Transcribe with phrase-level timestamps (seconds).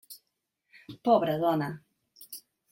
[1.09, 1.71] Pobra dona!